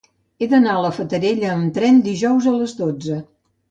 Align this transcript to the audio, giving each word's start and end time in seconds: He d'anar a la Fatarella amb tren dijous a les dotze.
He 0.39 0.47
d'anar 0.53 0.71
a 0.77 0.85
la 0.85 0.91
Fatarella 1.01 1.53
amb 1.59 1.79
tren 1.79 2.03
dijous 2.11 2.53
a 2.55 2.59
les 2.61 2.79
dotze. 2.85 3.25